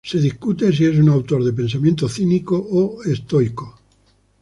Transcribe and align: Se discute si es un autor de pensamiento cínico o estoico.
Se 0.03 0.17
discute 0.19 0.73
si 0.73 0.85
es 0.85 0.97
un 0.97 1.09
autor 1.09 1.43
de 1.43 1.53
pensamiento 1.53 2.09
cínico 2.09 2.57
o 2.57 3.03
estoico. 3.03 3.79